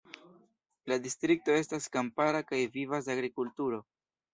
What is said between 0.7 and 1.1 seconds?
La